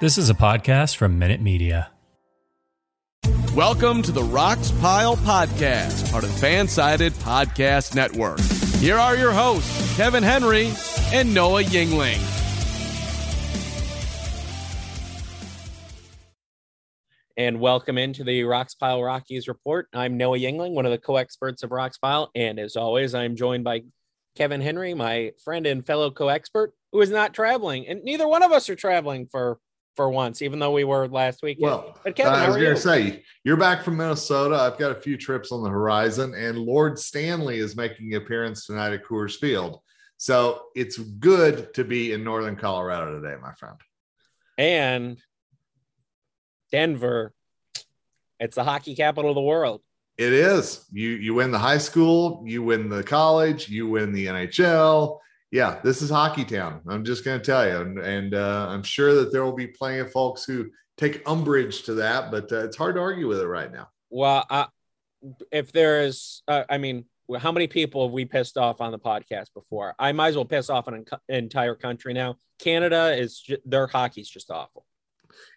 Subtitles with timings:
[0.00, 1.90] This is a podcast from Minute Media.
[3.54, 8.40] Welcome to the Rox Pile Podcast, part of the Fansided Podcast Network.
[8.80, 10.72] Here are your hosts, Kevin Henry
[11.12, 12.16] and Noah Yingling.
[17.36, 19.88] And welcome into the Rox Pile Rockies report.
[19.92, 23.64] I'm Noah Yingling, one of the co-experts of Rox Pile, and as always, I'm joined
[23.64, 23.82] by
[24.34, 28.50] Kevin Henry, my friend and fellow co-expert, who is not traveling, and neither one of
[28.50, 29.58] us are traveling for
[29.96, 31.58] for once, even though we were last week.
[31.60, 34.56] Well, but Kevin, I was going to say you're back from Minnesota.
[34.56, 38.66] I've got a few trips on the horizon, and Lord Stanley is making an appearance
[38.66, 39.80] tonight at Coors Field.
[40.16, 43.76] So it's good to be in Northern Colorado today, my friend.
[44.58, 45.18] And
[46.70, 47.32] Denver,
[48.38, 49.80] it's the hockey capital of the world.
[50.18, 50.84] It is.
[50.92, 55.18] You you win the high school, you win the college, you win the NHL.
[55.50, 56.80] Yeah, this is hockey town.
[56.86, 59.66] I'm just going to tell you, and, and uh, I'm sure that there will be
[59.66, 63.40] plenty of folks who take umbrage to that, but uh, it's hard to argue with
[63.40, 63.88] it right now.
[64.10, 64.66] Well, uh,
[65.50, 67.04] if there is, uh, I mean,
[67.38, 69.94] how many people have we pissed off on the podcast before?
[69.98, 72.36] I might as well piss off an entire country now.
[72.58, 74.84] Canada is just, their hockey's just awful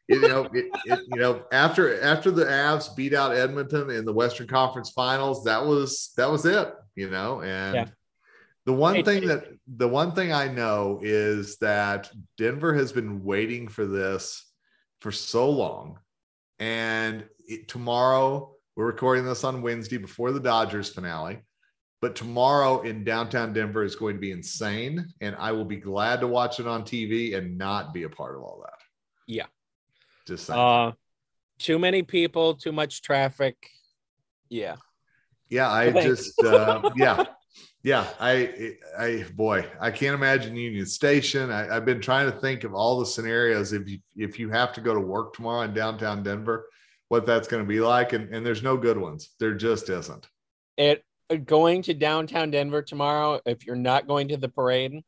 [0.08, 4.14] you know, it, it, you know, after after the Avs beat out Edmonton in the
[4.14, 6.74] Western Conference Finals, that was that was it.
[6.96, 7.86] You know, and yeah.
[8.66, 13.24] The one it, thing that the one thing I know is that Denver has been
[13.24, 14.46] waiting for this
[15.02, 16.00] for so long,
[16.60, 17.26] and
[17.68, 21.40] tomorrow we're recording this on Wednesday before the Dodgers finale.
[22.02, 26.20] But tomorrow in downtown Denver is going to be insane, and I will be glad
[26.20, 28.80] to watch it on TV and not be a part of all that.
[29.28, 29.46] Yeah,
[30.26, 30.60] just saying.
[30.60, 30.92] Uh,
[31.60, 33.56] too many people, too much traffic.
[34.50, 34.76] Yeah.
[35.50, 37.24] Yeah, I just uh, yeah.
[37.84, 41.52] Yeah, I I boy, I can't imagine Union Station.
[41.52, 44.72] I, have been trying to think of all the scenarios if you if you have
[44.74, 46.70] to go to work tomorrow in downtown Denver,
[47.10, 49.32] what that's going to be like, and, and there's no good ones.
[49.38, 50.26] There just isn't.
[50.78, 53.42] It uh, going to downtown Denver tomorrow.
[53.46, 55.04] If you're not going to the parade,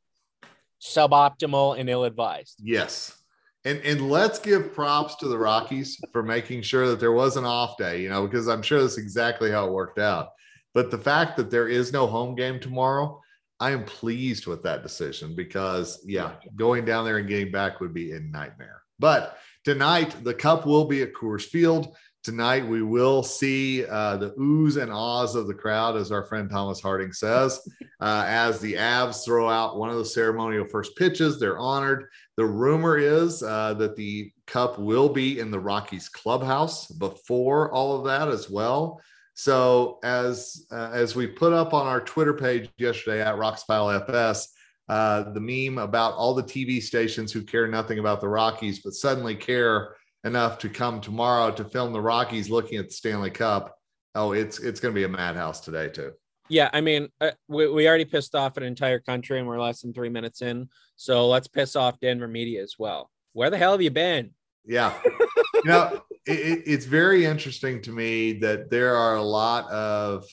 [0.81, 2.59] suboptimal and ill advised.
[2.61, 3.15] Yes,
[3.63, 7.45] and and let's give props to the Rockies for making sure that there was an
[7.45, 10.31] off day, you know, because I'm sure that's exactly how it worked out.
[10.75, 13.21] But the fact that there is no home game tomorrow,
[13.59, 17.93] I am pleased with that decision because yeah, going down there and getting back would
[17.93, 18.81] be a nightmare.
[18.99, 21.95] But tonight the cup will be at Coors Field.
[22.25, 26.49] Tonight, we will see uh, the oohs and ahs of the crowd, as our friend
[26.49, 27.59] Thomas Harding says,
[28.01, 31.39] uh, as the Avs throw out one of the ceremonial first pitches.
[31.39, 32.07] They're honored.
[32.35, 37.95] The rumor is uh, that the cup will be in the Rockies clubhouse before all
[37.95, 38.99] of that as well.
[39.35, 44.47] So, as uh, as we put up on our Twitter page yesterday at RoxPile FS,
[44.87, 48.93] uh, the meme about all the TV stations who care nothing about the Rockies but
[48.93, 53.77] suddenly care enough to come tomorrow to film the Rockies looking at the Stanley Cup.
[54.15, 56.13] Oh, it's it's going to be a madhouse today too.
[56.47, 59.81] Yeah, I mean, uh, we, we already pissed off an entire country, and we're less
[59.81, 60.69] than three minutes in.
[60.95, 63.11] So let's piss off Denver media as well.
[63.33, 64.31] Where the hell have you been?
[64.63, 70.25] Yeah, you know, it, it's very interesting to me that there are a lot of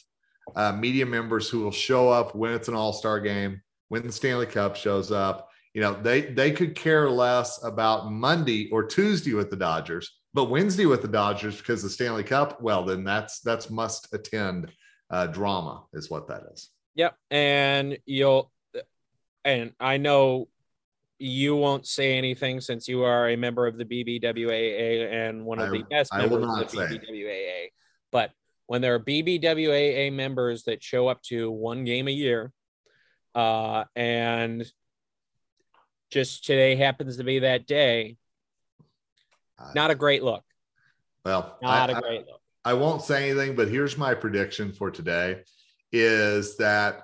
[0.57, 4.13] uh, media members who will show up when it's an All Star game, when the
[4.13, 9.35] Stanley Cup shows up, you know, they they could care less about Monday or Tuesday
[9.35, 12.61] with the Dodgers, but Wednesday with the Dodgers because the Stanley Cup.
[12.61, 14.71] Well, then that's that's must attend
[15.11, 16.71] uh, drama is what that is.
[16.95, 18.51] Yep, and you'll
[19.45, 20.49] and I know
[21.23, 25.69] you won't say anything since you are a member of the BBWAA and one of
[25.69, 26.99] I, the best members of the say.
[26.99, 27.69] BBWAA.
[28.11, 28.33] But
[28.67, 32.53] when there are BBWAA members that show up to one game a year,
[33.37, 34.71] uh, and
[36.11, 38.17] just today happens to be that day.
[39.77, 40.43] Not a great look.
[41.25, 42.41] Well, not I, a great look.
[42.65, 45.43] I won't say anything, but here's my prediction for today
[45.93, 47.03] is that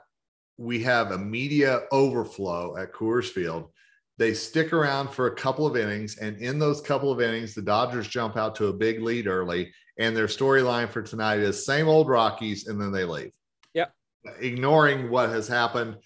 [0.57, 3.71] we have a media overflow at Coors Field.
[4.19, 7.63] They stick around for a couple of innings, and in those couple of innings, the
[7.63, 11.87] Dodgers jump out to a big lead early, and their storyline for tonight is same
[11.87, 13.33] old Rockies, and then they leave.
[13.75, 13.95] Yep.
[14.41, 15.99] Ignoring what has happened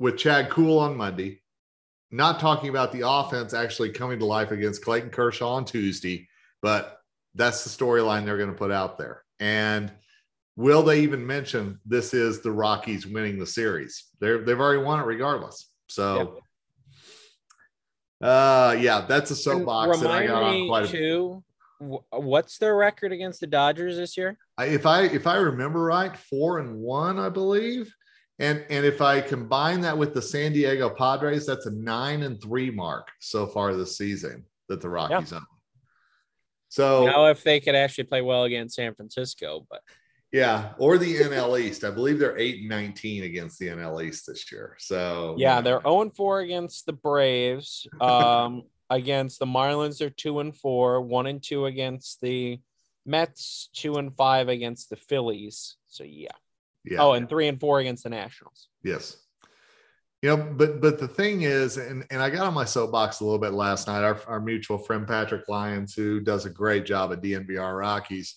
[0.00, 1.40] with Chad Kuhl on Monday,
[2.10, 6.28] not talking about the offense actually coming to life against Clayton Kershaw on Tuesday,
[6.62, 6.98] but
[7.36, 9.22] that's the storyline they're going to put out there.
[9.38, 9.92] And
[10.56, 14.08] will they even mention this is the Rockies winning the series?
[14.18, 15.70] They're, they've already won it regardless.
[15.86, 16.40] So.
[18.22, 21.44] Uh, yeah, that's a soapbox that I got on quite a too,
[22.10, 24.38] What's their record against the Dodgers this year?
[24.60, 27.92] If I if I remember right, four and one, I believe.
[28.38, 32.40] And and if I combine that with the San Diego Padres, that's a nine and
[32.40, 35.38] three mark so far this season that the Rockies yeah.
[35.38, 35.46] own.
[36.68, 39.80] So now if they could actually play well against San Francisco, but
[40.32, 41.84] yeah, or the NL East.
[41.84, 44.76] I believe they're 8 and 19 against the NL East this year.
[44.78, 47.86] So yeah, they're 0 and 4 against the Braves.
[48.00, 52.60] Um against the Marlins, they're 2 and 4, 1 and 2 against the
[53.06, 55.76] Mets, 2 and 5 against the Phillies.
[55.86, 56.28] So yeah.
[56.84, 56.98] Yeah.
[57.00, 58.68] Oh, and 3 and 4 against the Nationals.
[58.82, 59.16] Yes
[60.22, 63.24] you know but but the thing is and, and i got on my soapbox a
[63.24, 67.12] little bit last night our, our mutual friend patrick lyons who does a great job
[67.12, 68.36] at dnvr rockies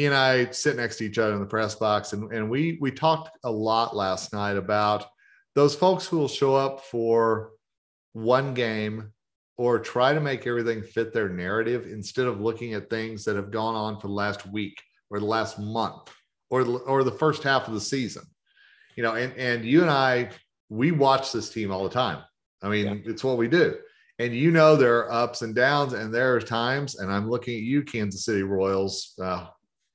[0.00, 2.78] he and i sit next to each other in the press box and, and we
[2.80, 5.06] we talked a lot last night about
[5.54, 7.50] those folks who will show up for
[8.12, 9.12] one game
[9.58, 13.50] or try to make everything fit their narrative instead of looking at things that have
[13.50, 14.80] gone on for the last week
[15.10, 16.10] or the last month
[16.48, 18.22] or, or the first half of the season
[18.96, 20.30] you know and, and you and i
[20.70, 22.22] we watch this team all the time.
[22.62, 23.10] I mean, yeah.
[23.10, 23.76] it's what we do.
[24.18, 27.56] And you know, there are ups and downs, and there are times, and I'm looking
[27.56, 29.46] at you, Kansas City Royals uh,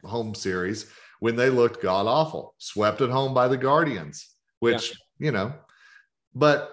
[0.05, 4.29] home series, when they looked god awful, swept at home by the Guardians,
[4.59, 5.25] which, yeah.
[5.25, 5.53] you know,
[6.33, 6.71] but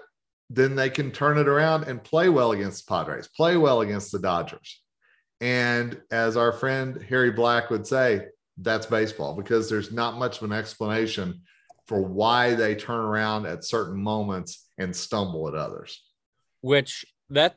[0.49, 4.11] then they can turn it around and play well against the Padres, play well against
[4.11, 4.81] the Dodgers.
[5.41, 8.27] And as our friend Harry Black would say,
[8.57, 11.41] that's baseball because there's not much of an explanation
[11.87, 16.03] for why they turn around at certain moments and stumble at others.
[16.61, 17.55] Which that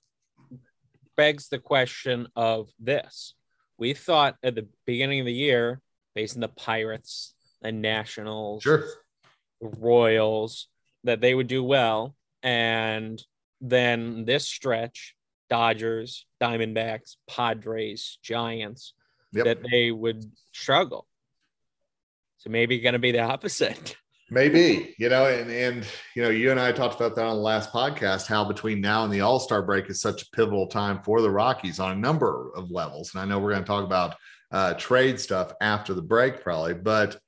[1.17, 3.35] begs the question of this.
[3.79, 5.81] We thought at the beginning of the year,
[6.15, 8.87] based on the Pirates and Nationals, sure.
[9.61, 10.69] Royals,
[11.05, 12.15] that they would do well.
[12.43, 13.23] And
[13.61, 15.15] then this stretch,
[15.49, 18.95] Dodgers, Diamondbacks, Padres, Giants,
[19.33, 19.45] yep.
[19.45, 21.07] that they would struggle.
[22.39, 23.97] So maybe going to be the opposite.
[24.29, 25.87] Maybe, you know, and and
[26.17, 29.05] you know, you and I talked about that on the last podcast, how between now
[29.05, 32.51] and the All-Star break is such a pivotal time for the Rockies on a number
[32.57, 33.15] of levels.
[33.15, 34.17] And I know we're going to talk about
[34.51, 37.21] uh, trade stuff after the break, probably, but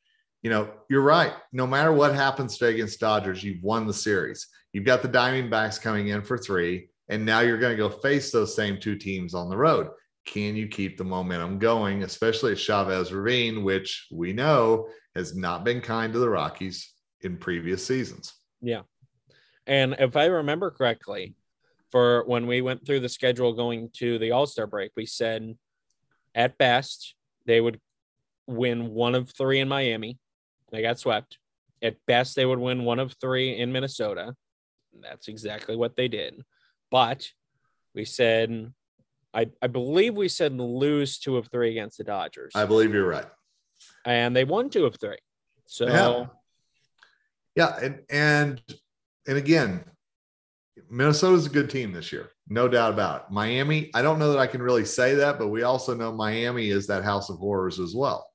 [0.42, 1.34] you know, you're right.
[1.52, 4.48] No matter what happens today against Dodgers, you've won the series.
[4.72, 8.32] You've got the Diamondbacks coming in for three, and now you're going to go face
[8.32, 9.88] those same two teams on the road.
[10.28, 15.64] Can you keep the momentum going, especially at Chavez Ravine, which we know has not
[15.64, 16.92] been kind to the Rockies
[17.22, 18.34] in previous seasons.
[18.60, 18.82] Yeah.
[19.66, 21.34] And if I remember correctly,
[21.90, 25.56] for when we went through the schedule going to the All Star break, we said
[26.34, 27.14] at best
[27.46, 27.80] they would
[28.46, 30.18] win one of three in Miami.
[30.70, 31.38] They got swept.
[31.80, 34.34] At best, they would win one of three in Minnesota.
[35.00, 36.42] That's exactly what they did.
[36.90, 37.30] But
[37.94, 38.72] we said,
[39.34, 42.52] I, I believe we said lose two of three against the Dodgers.
[42.54, 43.26] I believe you're right
[44.04, 45.18] and they won two of three.
[45.66, 46.26] So yeah,
[47.56, 48.62] yeah and and
[49.26, 49.84] and again,
[50.90, 53.32] Minnesota's a good team this year, no doubt about it.
[53.32, 56.70] Miami, I don't know that I can really say that, but we also know Miami
[56.70, 58.26] is that house of horrors as well.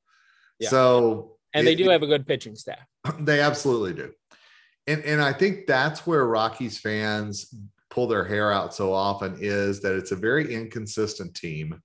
[0.59, 0.69] Yeah.
[0.69, 2.85] So and it, they do have a good pitching staff.
[3.19, 4.11] They absolutely do.
[4.85, 7.53] And and I think that's where Rockies fans
[7.93, 11.79] pull their hair out so often is that it's a very inconsistent team.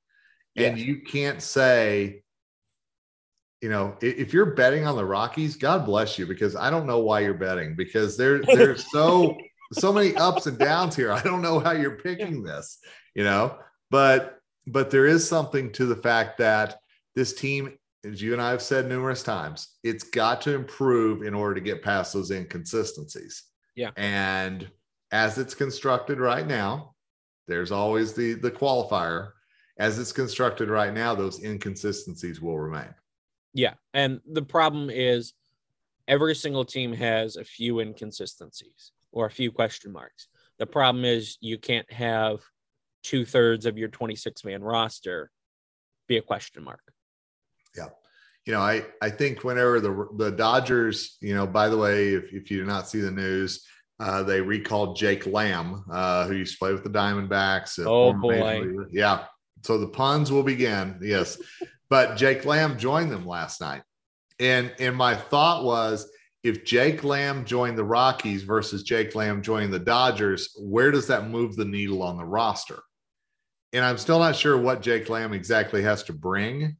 [0.56, 2.22] And you can't say
[3.60, 7.00] you know, if you're betting on the Rockies, God bless you because I don't know
[7.00, 9.36] why you're betting because there there's so
[9.72, 11.12] so many ups and downs here.
[11.12, 12.78] I don't know how you're picking this,
[13.14, 13.58] you know,
[13.90, 16.78] but but there is something to the fact that
[17.16, 21.34] this team, as you and I have said numerous times, it's got to improve in
[21.34, 23.42] order to get past those inconsistencies.
[23.74, 23.90] Yeah.
[23.96, 24.70] And
[25.10, 26.94] as it's constructed right now,
[27.46, 29.32] there's always the the qualifier.
[29.78, 32.92] As it's constructed right now, those inconsistencies will remain.
[33.54, 33.74] Yeah.
[33.94, 35.34] And the problem is
[36.08, 40.26] every single team has a few inconsistencies or a few question marks.
[40.58, 42.40] The problem is you can't have
[43.04, 45.30] two thirds of your 26 man roster
[46.08, 46.80] be a question mark.
[47.76, 47.88] Yeah.
[48.44, 52.32] you know, I I think whenever the the Dodgers, you know, by the way, if,
[52.32, 53.64] if you do not see the news,
[54.00, 57.84] uh, they recalled Jake Lamb, uh, who used to play with the Diamondbacks.
[57.84, 59.24] Oh boy, yeah.
[59.64, 60.98] So the puns will begin.
[61.02, 61.40] Yes,
[61.90, 63.82] but Jake Lamb joined them last night,
[64.38, 66.08] and and my thought was
[66.44, 71.28] if Jake Lamb joined the Rockies versus Jake Lamb joining the Dodgers, where does that
[71.28, 72.80] move the needle on the roster?
[73.72, 76.76] And I'm still not sure what Jake Lamb exactly has to bring,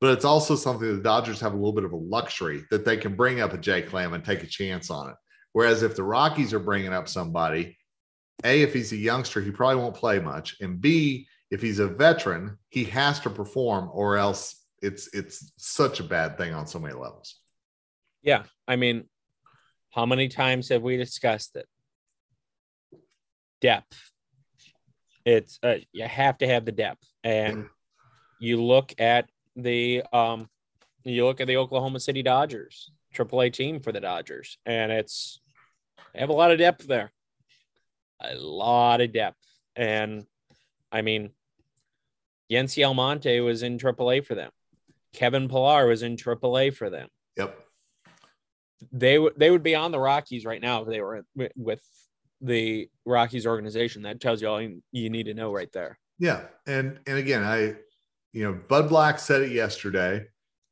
[0.00, 2.96] but it's also something the Dodgers have a little bit of a luxury that they
[2.96, 5.16] can bring up a Jake Lamb and take a chance on it.
[5.54, 7.78] Whereas if the Rockies are bringing up somebody,
[8.42, 10.56] A, if he's a youngster, he probably won't play much.
[10.60, 16.00] And B, if he's a veteran, he has to perform or else it's it's such
[16.00, 17.36] a bad thing on so many levels.
[18.20, 18.42] Yeah.
[18.66, 19.04] I mean,
[19.90, 21.66] how many times have we discussed it?
[23.60, 24.10] Depth.
[25.24, 27.66] It's uh, you have to have the depth, and
[28.40, 30.50] you look at the um,
[31.04, 35.40] you look at the Oklahoma City Dodgers, AAA team for the Dodgers, and it's
[36.12, 37.12] they have a lot of depth there,
[38.20, 39.44] a lot of depth,
[39.76, 40.24] and
[40.92, 41.30] I mean,
[42.50, 44.50] Yency Almonte was in AAA for them.
[45.12, 47.08] Kevin Pillar was in AAA for them.
[47.36, 47.64] Yep
[48.92, 51.24] they would they would be on the Rockies right now if they were
[51.56, 51.82] with
[52.40, 54.02] the Rockies organization.
[54.02, 55.98] That tells you all you need to know right there.
[56.18, 57.76] Yeah, and and again, I
[58.32, 60.26] you know Bud Black said it yesterday,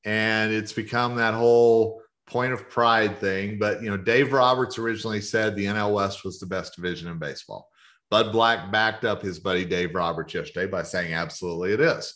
[0.05, 3.59] and it's become that whole point of pride thing.
[3.59, 7.19] But you know, Dave Roberts originally said the NL West was the best division in
[7.19, 7.69] baseball.
[8.11, 12.15] Bud Black backed up his buddy Dave Roberts yesterday by saying absolutely it is.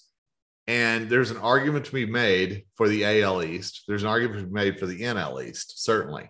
[0.66, 3.84] And there's an argument to be made for the AL East.
[3.86, 6.28] There's an argument to be made for the NL East, certainly.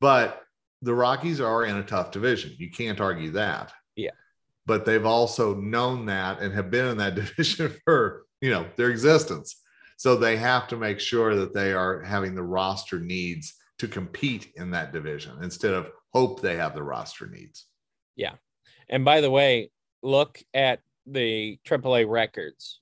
[0.00, 0.42] But
[0.82, 2.54] the Rockies are in a tough division.
[2.56, 3.72] You can't argue that.
[3.96, 4.12] Yeah.
[4.64, 8.90] But they've also known that and have been in that division for, you know, their
[8.90, 9.60] existence.
[9.98, 14.52] So they have to make sure that they are having the roster needs to compete
[14.54, 17.66] in that division instead of hope they have the roster needs.
[18.14, 18.34] Yeah.
[18.88, 19.70] And by the way,
[20.02, 22.80] look at the AAA records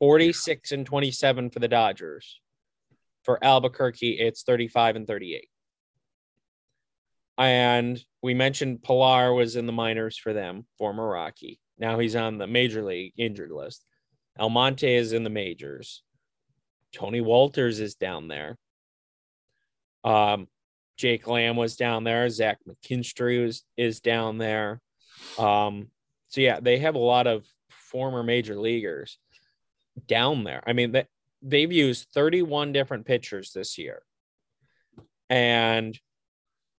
[0.00, 2.40] 46 and 27 for the Dodgers.
[3.22, 5.48] For Albuquerque, it's 35 and 38.
[7.38, 11.60] And we mentioned Pillar was in the minors for them, former Rocky.
[11.78, 13.84] Now he's on the major league injured list.
[14.38, 16.02] Almonte is in the majors.
[16.92, 18.56] Tony Wolters is down there.
[20.04, 20.48] Um,
[20.96, 22.28] Jake Lamb was down there.
[22.28, 24.80] Zach McKinstry was, is down there.
[25.38, 25.88] Um,
[26.28, 29.18] so yeah, they have a lot of former major leaguers
[30.06, 30.62] down there.
[30.66, 31.06] I mean, they,
[31.42, 34.02] they've used 31 different pitchers this year.
[35.28, 35.98] And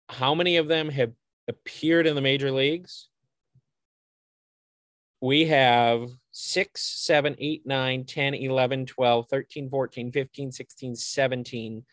[0.08, 1.14] how many of them have
[1.48, 3.10] appeared in the major leagues?
[5.22, 11.84] We have 6, 7, 8, 9, 10, 11, 12, 13, 14, 15, 16, 17,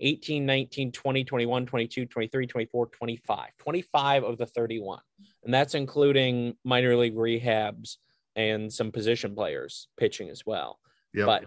[0.00, 3.48] 18, 19, 20, 21, 22, 23, 24, 25.
[3.58, 5.00] 25 of the 31.
[5.44, 7.96] And that's including minor league rehabs
[8.36, 10.78] and some position players pitching as well.
[11.14, 11.26] Yep.
[11.26, 11.44] But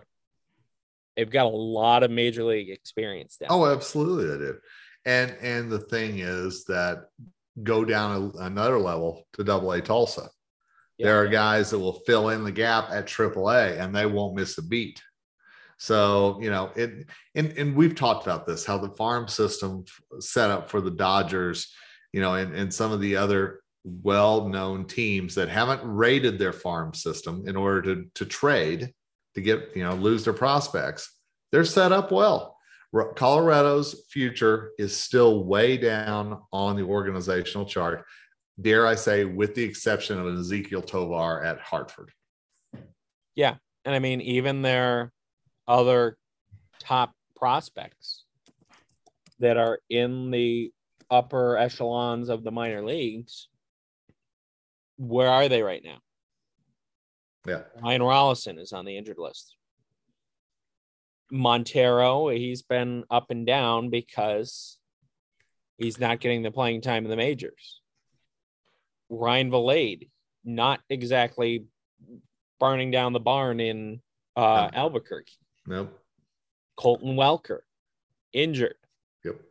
[1.15, 3.50] they've got a lot of major league experience down.
[3.51, 4.58] Oh, absolutely, they do.
[5.05, 7.05] And and the thing is that
[7.63, 10.29] go down a, another level to Double A Tulsa.
[11.03, 14.58] There are guys that will fill in the gap at AAA and they won't miss
[14.58, 15.01] a beat.
[15.77, 19.86] So you know it, and and we've talked about this how the farm system
[20.20, 21.74] set up for the Dodgers,
[22.13, 26.93] you know, and and some of the other well-known teams that haven't rated their farm
[26.93, 28.93] system in order to to trade
[29.34, 31.17] to get you know lose their prospects.
[31.51, 32.58] They're set up well.
[33.15, 38.05] Colorado's future is still way down on the organizational chart
[38.60, 42.12] dare i say with the exception of an Ezequiel tovar at hartford
[43.36, 43.55] yeah
[43.86, 45.12] and i mean even their
[45.67, 46.17] other
[46.79, 48.25] top prospects
[49.39, 50.72] that are in the
[51.10, 53.48] upper echelons of the minor leagues
[55.01, 55.98] where are they right now?
[57.48, 57.63] Yeah.
[57.81, 59.55] Ryan Rolison is on the injured list.
[61.31, 64.77] Montero, he's been up and down because
[65.77, 67.80] he's not getting the playing time in the majors.
[69.12, 70.10] Ryan Vilade,
[70.44, 71.65] not exactly
[72.60, 74.01] burning down the barn in
[74.36, 74.80] uh, no.
[74.80, 75.34] Albuquerque.
[75.68, 76.00] Nope.
[76.77, 77.60] Colton Welker,
[78.34, 78.75] injured.
[79.25, 79.41] Yep.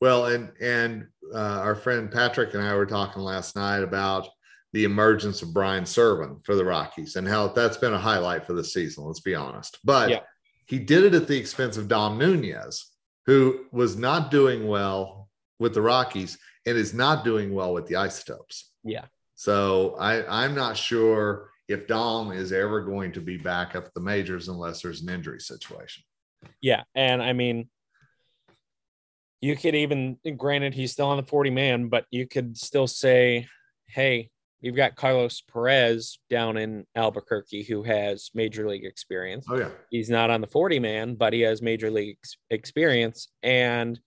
[0.00, 4.28] Well, and and uh, our friend Patrick and I were talking last night about
[4.72, 8.52] the emergence of Brian Serven for the Rockies and how that's been a highlight for
[8.52, 9.04] the season.
[9.04, 10.20] Let's be honest, but yeah.
[10.66, 12.92] he did it at the expense of Dom Nunez,
[13.26, 17.96] who was not doing well with the Rockies and is not doing well with the
[17.96, 18.70] Isotopes.
[18.84, 19.06] Yeah.
[19.34, 24.00] So I, I'm not sure if Dom is ever going to be back up the
[24.00, 26.04] majors unless there's an injury situation.
[26.60, 26.82] Yeah.
[26.94, 27.68] And I mean,
[29.40, 33.48] you could even, granted, he's still on the 40 man, but you could still say,
[33.88, 39.46] hey, you've got Carlos Perez down in Albuquerque who has major league experience.
[39.48, 39.70] Oh, yeah.
[39.90, 43.98] He's not on the 40 man, but he has major league ex- experience and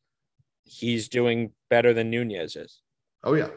[0.66, 2.82] he's doing better than Nunez is.
[3.24, 3.50] Oh, yeah.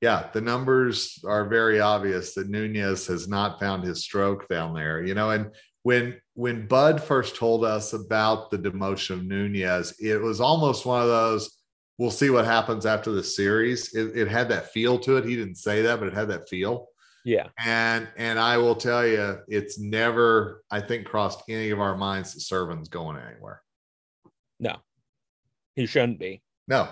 [0.00, 0.28] Yeah.
[0.32, 5.14] The numbers are very obvious that Nunez has not found his stroke down there, you
[5.14, 5.52] know, and
[5.84, 11.02] when when Bud first told us about the demotion of Nunez, it was almost one
[11.02, 11.50] of those
[11.98, 13.94] we'll see what happens after the series.
[13.94, 15.24] It, it, had that feel to it.
[15.24, 16.88] He didn't say that, but it had that feel.
[17.24, 17.48] Yeah.
[17.58, 22.34] And and I will tell you, it's never, I think, crossed any of our minds
[22.34, 23.62] that Serven's going anywhere.
[24.58, 24.76] No,
[25.76, 26.42] he shouldn't be.
[26.68, 26.88] No,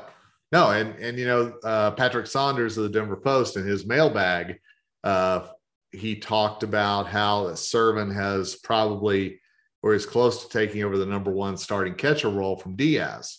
[0.53, 0.71] no.
[0.71, 4.59] And and you know, uh, Patrick Saunders of the Denver Post in his mailbag,
[5.05, 5.49] uh,
[5.91, 9.41] he talked about how Serven has probably
[9.83, 13.39] or is close to taking over the number one starting catcher role from Diaz.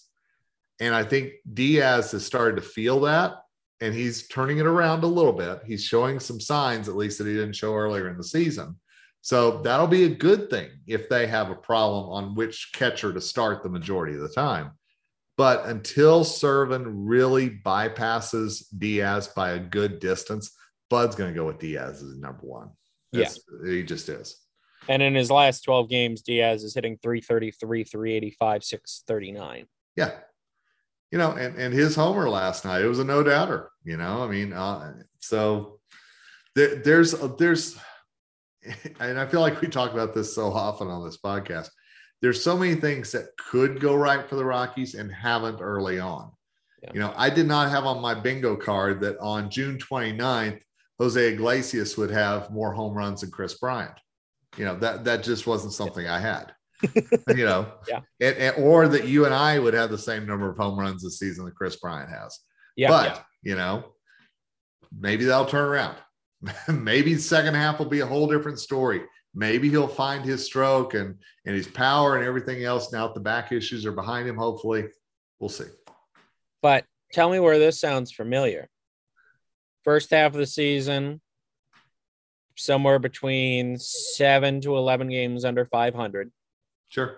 [0.80, 3.36] And I think Diaz has started to feel that
[3.82, 5.62] and he's turning it around a little bit.
[5.66, 8.80] He's showing some signs, at least, that he didn't show earlier in the season.
[9.22, 13.20] So that'll be a good thing if they have a problem on which catcher to
[13.20, 14.72] start the majority of the time.
[15.42, 20.56] But until Serven really bypasses Diaz by a good distance,
[20.88, 22.70] Bud's going to go with Diaz as number one.
[23.12, 23.72] Yes, yeah.
[23.72, 24.38] he just is.
[24.88, 29.66] And in his last 12 games, Diaz is hitting 333, 385, 639.
[29.96, 30.12] Yeah
[31.12, 34.24] you know, and, and his homer last night, it was a no doubter, you know,
[34.24, 35.80] I mean, uh, so
[36.56, 37.78] there, there's, there's,
[39.00, 41.70] and I feel like we talk about this so often on this podcast.
[42.22, 46.32] There's so many things that could go right for the Rockies and haven't early on.
[46.84, 46.92] Yeah.
[46.94, 50.62] You know, I did not have on my bingo card that on June 29th,
[51.00, 54.00] Jose Iglesias would have more home runs than Kris Bryant.
[54.58, 56.54] You know, that that just wasn't something I had.
[57.36, 60.50] you know, yeah, and, and, or that you and I would have the same number
[60.50, 62.40] of home runs this season that Kris Bryant has.
[62.76, 63.20] Yeah, but yeah.
[63.44, 63.94] you know,
[64.96, 65.96] maybe that'll turn around.
[66.68, 69.02] maybe the second half will be a whole different story.
[69.34, 71.16] Maybe he'll find his stroke and
[71.46, 72.92] and his power and everything else.
[72.92, 74.36] Now that the back issues are behind him.
[74.36, 74.88] Hopefully,
[75.40, 75.66] we'll see.
[76.62, 78.70] But tell me where this sounds familiar.
[79.84, 81.22] First half of the season,
[82.56, 86.32] somewhere between seven to 11 games under 500.
[86.90, 87.18] Sure.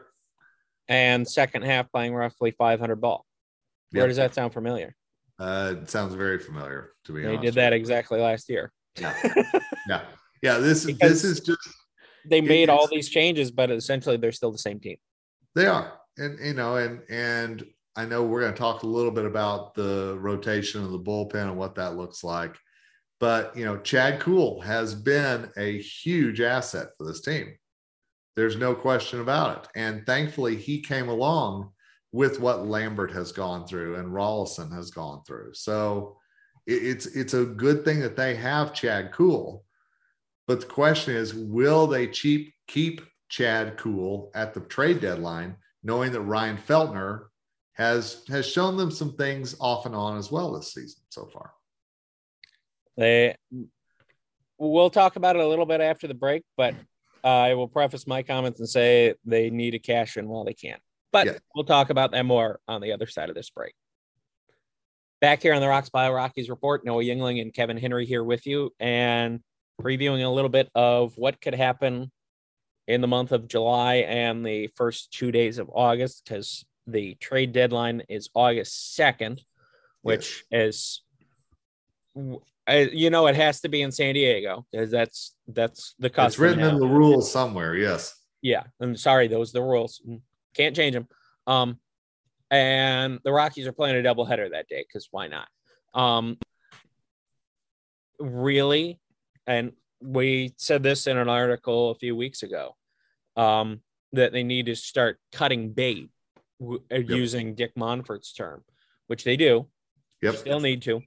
[0.87, 3.25] And second half playing roughly 500 ball.
[3.91, 4.09] Where yep.
[4.09, 4.95] does that sound familiar?
[5.39, 7.41] Uh, it sounds very familiar to be they honest.
[7.41, 8.71] They did that exactly last year.
[8.99, 9.13] Yeah.
[9.89, 10.01] yeah.
[10.41, 10.57] Yeah.
[10.59, 11.67] This, this is just.
[12.29, 14.97] They made all these changes, but essentially they're still the same team.
[15.55, 15.93] They are.
[16.17, 19.75] And, you know, and, and I know we're going to talk a little bit about
[19.75, 22.55] the rotation of the bullpen and what that looks like.
[23.19, 27.53] But, you know, Chad Kuhl has been a huge asset for this team.
[28.35, 29.69] There's no question about it.
[29.75, 31.71] And thankfully, he came along
[32.11, 35.53] with what Lambert has gone through and Rolison has gone through.
[35.53, 36.17] So
[36.65, 39.62] it's it's a good thing that they have Chad Kuhl.
[40.47, 46.11] But the question is, will they cheap, keep Chad Kuhl at the trade deadline, knowing
[46.11, 47.25] that Ryan Feltner
[47.73, 51.51] has has shown them some things off and on as well this season so far?
[52.97, 53.35] They
[54.57, 56.75] we'll talk about it a little bit after the break, but
[57.23, 60.53] uh, I will preface my comments and say they need to cash in while they
[60.53, 60.77] can.
[61.11, 61.33] But yeah.
[61.55, 63.73] we'll talk about that more on the other side of this break.
[65.21, 68.45] Back here on the Rox Pile Rockies report, Noah Yingling and Kevin Henry here with
[68.45, 69.41] you and
[69.81, 72.11] previewing a little bit of what could happen
[72.87, 77.53] in the month of July and the first two days of August because the trade
[77.53, 79.39] deadline is August 2nd,
[80.01, 80.75] which yes.
[80.75, 81.01] is
[82.93, 86.27] you know, it has to be in San Diego because that's that's the custom.
[86.27, 86.69] It's written now.
[86.69, 87.75] in the rules somewhere.
[87.75, 88.15] Yes.
[88.41, 90.01] Yeah, I'm sorry, those are the rules.
[90.07, 90.21] Mm,
[90.53, 91.07] can't change them.
[91.47, 91.79] Um,
[92.51, 95.47] and the Rockies are playing a doubleheader that day because why not?
[95.93, 96.37] Um,
[98.19, 98.99] really,
[99.47, 102.75] and we said this in an article a few weeks ago
[103.35, 106.09] um, that they need to start cutting bait
[106.59, 107.09] w- uh, yep.
[107.09, 108.63] using Dick Monfort's term,
[109.07, 109.67] which they do.
[110.21, 110.35] Yep.
[110.35, 111.01] Still need to,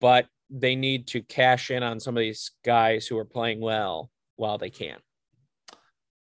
[0.00, 4.10] but they need to cash in on some of these guys who are playing well
[4.36, 4.98] while they can.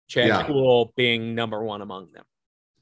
[0.09, 0.46] Chad yeah.
[0.46, 2.24] Kuhl being number one among them,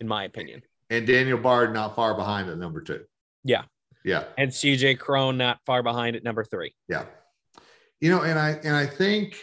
[0.00, 0.62] in my opinion.
[0.90, 3.04] And Daniel Bard not far behind at number two.
[3.44, 3.62] Yeah.
[4.04, 4.24] Yeah.
[4.36, 6.74] And CJ Cron not far behind at number three.
[6.88, 7.04] Yeah.
[8.02, 9.38] You know, and I and I think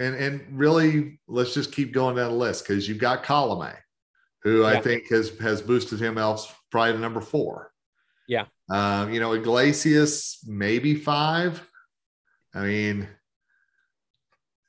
[0.00, 3.76] and and really let's just keep going down the list because you've got Colome,
[4.42, 4.66] who yeah.
[4.66, 7.70] I think has has boosted him else probably to number four.
[8.28, 8.46] Yeah.
[8.68, 11.62] Um, you know, Iglesias maybe five.
[12.52, 13.08] I mean,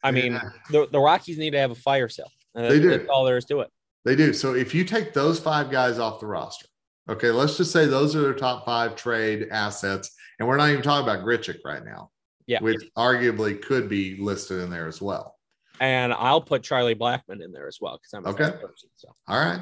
[0.04, 0.50] I mean, yeah.
[0.70, 2.32] the, the Rockies need to have a fire sale.
[2.54, 2.90] They do.
[2.90, 3.72] That's all there is to it.
[4.06, 4.32] They do.
[4.32, 6.68] So if you take those five guys off the roster,
[7.10, 10.84] okay, let's just say those are their top five trade assets, and we're not even
[10.84, 12.12] talking about Grichuk right now.
[12.48, 12.60] Yeah.
[12.62, 15.36] Which arguably could be listed in there as well.
[15.80, 18.58] And I'll put Charlie Blackmon in there as well because I'm a okay.
[18.58, 19.10] Person, so.
[19.28, 19.62] All right.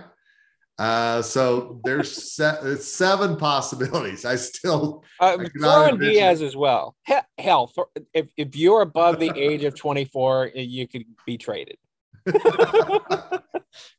[0.78, 4.26] Uh, so there's se- seven possibilities.
[4.26, 6.96] I still uh, in Diaz as well.
[7.38, 11.78] Hell, for, if if you're above the age of 24, you could be traded.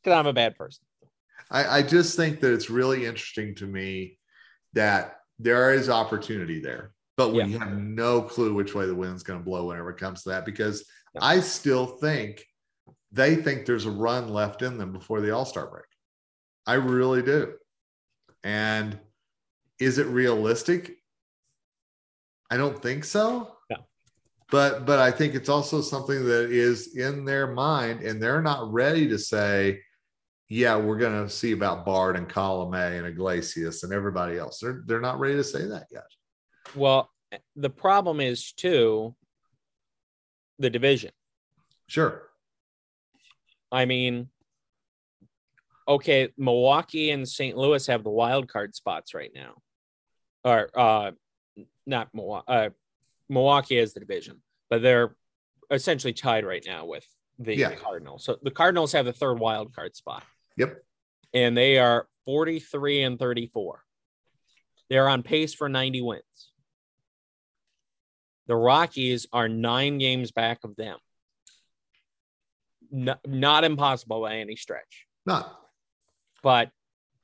[0.03, 0.85] Because I'm a bad person.
[1.51, 4.19] I, I just think that it's really interesting to me
[4.73, 7.59] that there is opportunity there, but we yeah.
[7.59, 10.45] have no clue which way the wind's going to blow whenever it comes to that.
[10.45, 11.25] Because yeah.
[11.25, 12.45] I still think
[13.13, 15.85] they think there's a run left in them before the All Star break.
[16.67, 17.55] I really do.
[18.45, 18.99] And
[19.79, 20.97] is it realistic?
[22.51, 23.57] I don't think so.
[23.71, 23.77] No.
[24.51, 28.73] But but I think it's also something that is in their mind, and they're not
[28.73, 29.81] ready to say,
[30.49, 34.61] yeah, we're going to see about Bard and Colomé and Iglesias and everybody else.
[34.61, 36.05] They're they're not ready to say that yet.
[36.77, 37.11] Well,
[37.57, 39.15] the problem is too
[40.59, 41.11] the division.
[41.89, 42.23] Sure.
[43.73, 44.29] I mean,
[45.89, 47.57] okay, Milwaukee and St.
[47.57, 49.55] Louis have the wild card spots right now,
[50.45, 51.13] or uh,
[51.87, 52.45] not Milwaukee.
[52.49, 52.71] Uh,
[53.29, 55.17] Milwaukee is the division, but they're
[55.71, 57.05] essentially tied right now with
[57.39, 57.75] the yeah.
[57.75, 58.25] Cardinals.
[58.25, 60.23] So the Cardinals have the third wild card spot.
[60.57, 60.79] Yep.
[61.35, 63.83] And they are 43 and 34.
[64.89, 66.53] They're on pace for 90 wins.
[68.47, 70.99] The Rockies are nine games back of them.
[72.91, 75.07] No, not impossible by any stretch.
[75.25, 75.59] Not.
[76.43, 76.71] But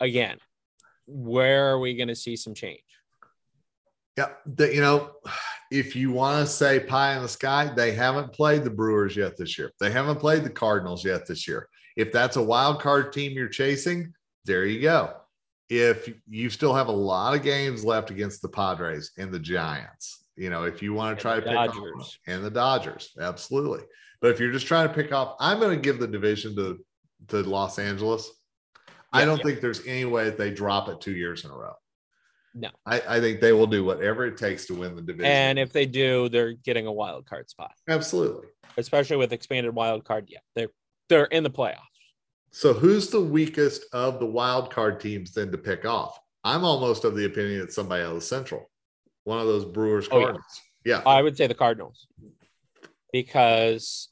[0.01, 0.39] again,
[1.07, 2.81] where are we going to see some change?
[4.19, 5.13] Yeah, the, you know,
[5.71, 9.37] if you want to say pie in the sky, they haven't played the Brewers yet
[9.37, 9.73] this year.
[9.81, 11.69] They haven't played the Cardinals yet this year.
[11.97, 14.13] If that's a wild card team you're chasing,
[14.45, 15.15] there you go.
[15.71, 20.27] If you still have a lot of games left against the Padres and the Giants,
[20.37, 21.93] you know, if you want to try to pick Dodgers.
[21.99, 23.85] off and the Dodgers, absolutely.
[24.21, 26.79] But if you're just trying to pick off, I'm going to give the division to
[27.29, 28.31] to Los Angeles.
[29.13, 31.75] I don't think there's any way that they drop it two years in a row.
[32.55, 35.31] No, I, I, think they will do whatever it takes to win the division.
[35.31, 37.73] And if they do, they're getting a wild card spot.
[37.89, 40.27] Absolutely, especially with expanded wild card.
[40.29, 40.71] Yeah, they're
[41.09, 41.79] they're in the playoffs.
[42.51, 46.19] So who's the weakest of the wild card teams then to pick off?
[46.45, 48.71] I'm almost of the opinion that somebody out of Central,
[49.25, 50.45] one of those Brewers Cardinals.
[50.49, 50.99] Oh, yeah.
[50.99, 52.07] yeah, I would say the Cardinals
[53.13, 54.09] because,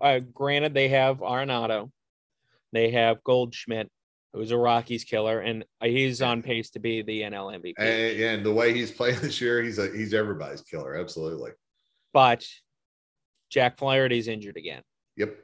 [0.00, 1.90] uh, granted, they have Arenado
[2.74, 3.88] they have Goldschmidt,
[4.32, 7.74] who's a Rockies killer, and he's on pace to be the NL MVP.
[7.78, 11.52] And, and the way he's playing this year, he's a he's everybody's killer, absolutely.
[12.12, 12.44] But
[13.48, 14.82] Jack Flaherty's injured again.
[15.16, 15.36] Yep.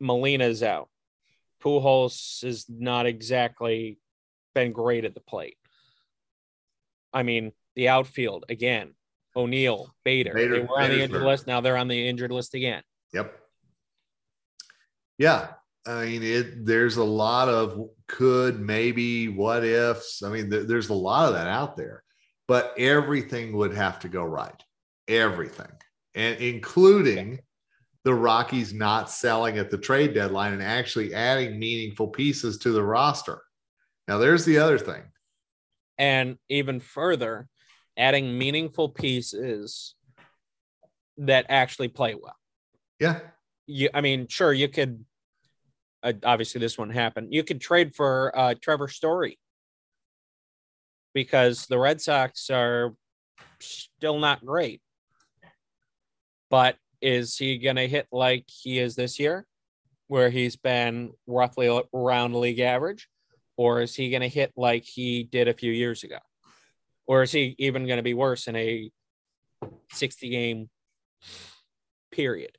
[0.00, 0.88] Molina's out.
[1.62, 3.98] Pujols has not exactly
[4.54, 5.58] been great at the plate.
[7.16, 8.94] I mean, the outfield again.
[9.34, 10.34] O'Neill, Bader.
[10.34, 11.46] Bader they were on the injured list.
[11.46, 12.82] Now they're on the injured list again.
[13.14, 13.34] Yep.
[15.18, 15.48] Yeah,
[15.86, 16.66] I mean, it.
[16.66, 20.22] There's a lot of could, maybe, what ifs.
[20.22, 22.02] I mean, th- there's a lot of that out there,
[22.48, 24.62] but everything would have to go right.
[25.08, 25.72] Everything,
[26.14, 27.40] and including
[28.04, 32.82] the Rockies not selling at the trade deadline and actually adding meaningful pieces to the
[32.82, 33.42] roster.
[34.06, 35.02] Now, there's the other thing.
[35.98, 37.48] And even further,
[37.96, 39.94] adding meaningful pieces
[41.18, 42.36] that actually play well.
[43.00, 43.20] Yeah.
[43.66, 45.04] You, I mean, sure, you could
[46.02, 47.28] uh, obviously this one happened.
[47.32, 49.38] You could trade for uh, Trevor Story
[51.14, 52.94] because the Red Sox are
[53.60, 54.80] still not great.
[56.48, 59.46] But is he going to hit like he is this year,
[60.06, 63.08] where he's been roughly around league average?
[63.56, 66.18] Or is he going to hit like he did a few years ago?
[67.06, 68.90] Or is he even going to be worse in a
[69.92, 70.68] 60 game
[72.10, 72.58] period?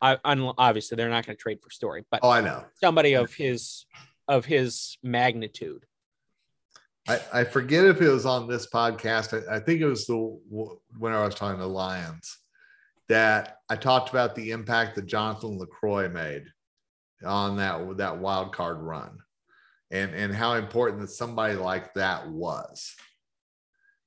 [0.00, 3.32] I, obviously they're not going to trade for Story, but oh, I know somebody of
[3.32, 3.86] his
[4.28, 5.84] of his magnitude.
[7.08, 9.48] I, I forget if it was on this podcast.
[9.48, 10.38] I, I think it was the
[10.98, 12.38] when I was talking to Lyons
[13.08, 16.44] that I talked about the impact that Jonathan Lucroy made
[17.24, 19.18] on that that wild card run,
[19.90, 22.94] and and how important that somebody like that was.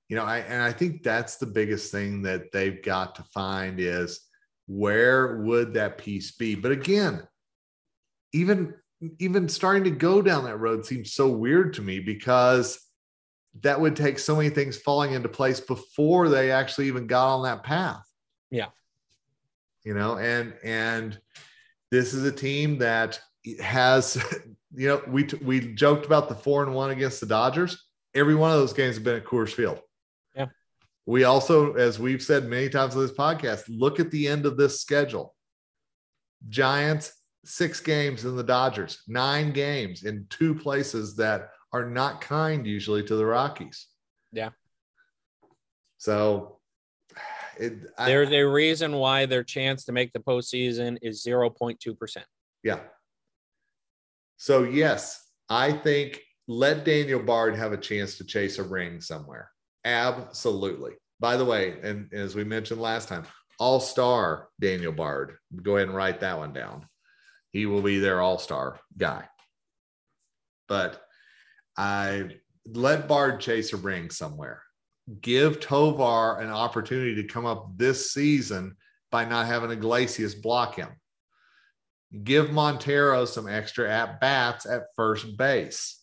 [0.08, 3.80] You know, I and I think that's the biggest thing that they've got to find
[3.80, 4.22] is
[4.68, 6.56] where would that piece be?
[6.56, 7.28] But again,
[8.34, 8.74] even
[9.20, 12.80] even starting to go down that road seems so weird to me because
[13.62, 17.44] that would take so many things falling into place before they actually even got on
[17.44, 18.06] that path.
[18.52, 18.68] Yeah.
[19.84, 21.20] You know, and and
[21.92, 23.20] this is a team that
[23.62, 24.24] has,
[24.76, 27.86] you know, we we joked about the four and one against the Dodgers.
[28.16, 29.82] Every one of those games have been at Coors Field.
[30.36, 30.48] Yeah.
[31.06, 34.58] We also, as we've said many times on this podcast, look at the end of
[34.58, 35.36] this schedule.
[36.50, 37.14] Giants,
[37.46, 43.04] six games in the Dodgers, nine games in two places that are not kind usually
[43.04, 43.88] to the Rockies.
[44.32, 44.50] Yeah.
[45.98, 46.60] So
[47.60, 52.18] it, there's a reason why their chance to make the postseason is 0.2%.
[52.64, 52.80] Yeah.
[54.40, 59.52] So, yes, I think let Daniel Bard have a chance to chase a ring somewhere.
[59.84, 60.94] Absolutely.
[61.20, 63.26] By the way, and as we mentioned last time,
[63.60, 65.38] all star Daniel Bard.
[65.62, 66.88] Go ahead and write that one down.
[67.52, 69.26] He will be their all star guy.
[70.70, 71.02] But
[71.76, 72.30] I
[72.66, 74.64] let Bard chase a ring somewhere.
[75.20, 78.78] Give Tovar an opportunity to come up this season
[79.12, 80.90] by not having Iglesias block him.
[82.24, 86.00] Give Montero some extra at bats at first base.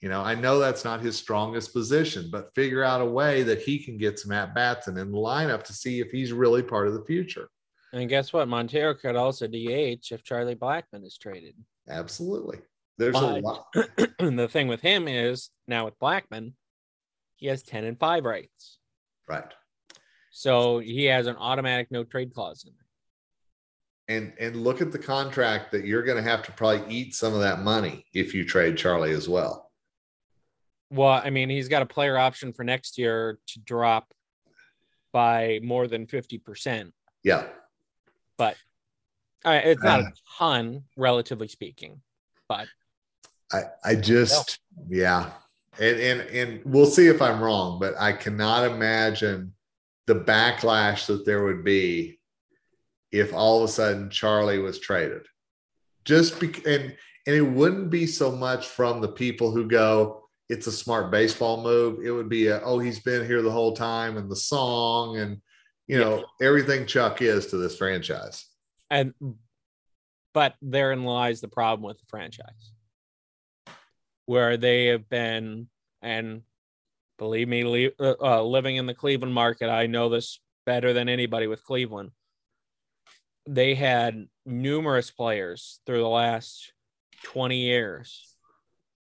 [0.00, 3.60] You know, I know that's not his strongest position, but figure out a way that
[3.60, 6.62] he can get some at bats and in the lineup to see if he's really
[6.62, 7.48] part of the future.
[7.92, 8.48] And guess what?
[8.48, 11.54] Montero could also DH if Charlie Blackmon is traded.
[11.88, 12.60] Absolutely.
[12.96, 13.66] There's but, a lot.
[14.18, 16.52] And the thing with him is now with Blackmon,
[17.36, 18.78] he has 10 and 5 rights.
[19.28, 19.52] Right.
[20.30, 22.79] So he has an automatic no trade clause in there.
[24.10, 27.32] And and look at the contract that you're going to have to probably eat some
[27.32, 29.70] of that money if you trade Charlie as well.
[30.90, 34.12] Well, I mean, he's got a player option for next year to drop
[35.12, 36.92] by more than 50%.
[37.22, 37.44] Yeah.
[38.36, 38.56] But
[39.44, 42.00] uh, it's not uh, a ton, relatively speaking.
[42.48, 42.66] But
[43.52, 44.84] I, I just, no.
[44.88, 45.30] yeah.
[45.78, 49.54] And, and, and we'll see if I'm wrong, but I cannot imagine
[50.06, 52.18] the backlash that there would be
[53.12, 55.26] if all of a sudden Charlie was traded.
[56.04, 56.96] Just be, and,
[57.26, 61.62] and it wouldn't be so much from the people who go, it's a smart baseball
[61.62, 62.04] move.
[62.04, 65.40] It would be a, oh, he's been here the whole time and the song and,
[65.86, 66.46] you know, yeah.
[66.46, 68.46] everything Chuck is to this franchise.
[68.90, 69.14] And,
[70.32, 72.72] but therein lies the problem with the franchise
[74.30, 75.66] where they have been,
[76.02, 76.42] and
[77.18, 81.48] believe me, uh, uh, living in the Cleveland market, I know this better than anybody
[81.48, 82.12] with Cleveland.
[83.46, 86.72] They had numerous players through the last
[87.24, 88.36] 20 years.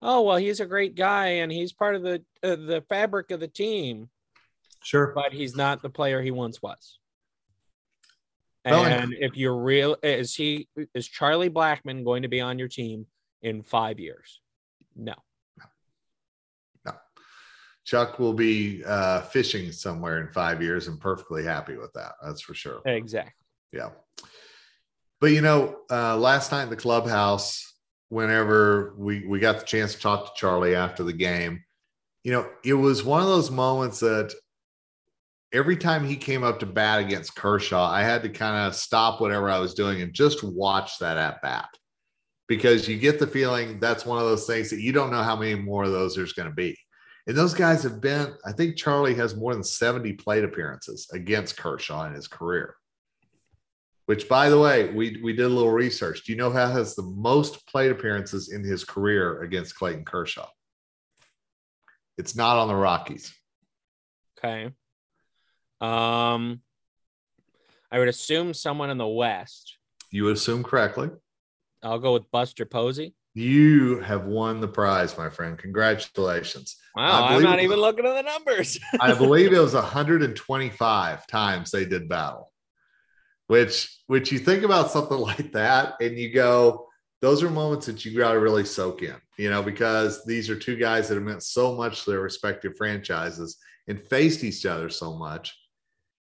[0.02, 3.40] Oh well he's a great guy and he's part of the uh, the fabric of
[3.40, 4.10] the team.
[4.82, 5.12] Sure.
[5.14, 6.98] But he's not the player he once was.
[8.66, 13.06] And if you're real is he is charlie Blackmon going to be on your team
[13.42, 14.40] in five years?
[14.94, 15.14] No.
[16.84, 16.92] No.
[17.84, 22.42] Chuck will be uh, fishing somewhere in five years and perfectly happy with that that's
[22.42, 22.80] for sure.
[22.84, 23.43] Exactly
[23.74, 23.90] yeah.
[25.20, 27.74] But you know uh, last night in the clubhouse
[28.08, 31.62] whenever we we got the chance to talk to Charlie after the game,
[32.22, 34.32] you know, it was one of those moments that
[35.52, 39.20] every time he came up to bat against Kershaw, I had to kind of stop
[39.20, 41.68] whatever I was doing and just watch that at bat.
[42.46, 45.34] Because you get the feeling that's one of those things that you don't know how
[45.34, 46.76] many more of those there's going to be.
[47.26, 51.56] And those guys have been, I think Charlie has more than 70 plate appearances against
[51.56, 52.74] Kershaw in his career
[54.06, 56.24] which by the way, we we did a little research.
[56.24, 60.48] Do you know how has the most plate appearances in his career against Clayton Kershaw?
[62.18, 63.34] It's not on the Rockies.
[64.38, 64.66] Okay.
[65.80, 66.60] Um
[67.90, 69.78] I would assume someone in the West.
[70.10, 71.10] You would assume correctly.
[71.82, 73.14] I'll go with Buster Posey.
[73.34, 75.58] You have won the prize, my friend.
[75.58, 76.76] Congratulations.
[76.94, 78.78] Wow, I'm not even looking at the numbers.
[79.00, 82.52] I believe it was 125 times they did battle
[83.46, 86.86] which which you think about something like that and you go
[87.20, 90.58] those are moments that you got to really soak in you know because these are
[90.58, 94.88] two guys that have meant so much to their respective franchises and faced each other
[94.88, 95.58] so much.